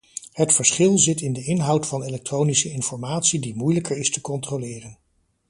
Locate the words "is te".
3.97-4.21